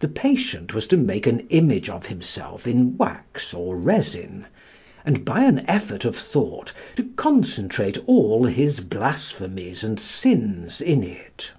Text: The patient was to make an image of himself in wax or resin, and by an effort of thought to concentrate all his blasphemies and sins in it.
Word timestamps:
The 0.00 0.08
patient 0.08 0.74
was 0.74 0.88
to 0.88 0.96
make 0.96 1.28
an 1.28 1.46
image 1.48 1.88
of 1.88 2.06
himself 2.06 2.66
in 2.66 2.96
wax 2.96 3.54
or 3.54 3.76
resin, 3.76 4.46
and 5.04 5.24
by 5.24 5.44
an 5.44 5.60
effort 5.70 6.04
of 6.04 6.16
thought 6.16 6.72
to 6.96 7.10
concentrate 7.14 7.98
all 8.08 8.46
his 8.46 8.80
blasphemies 8.80 9.84
and 9.84 10.00
sins 10.00 10.80
in 10.80 11.04
it. 11.04 11.52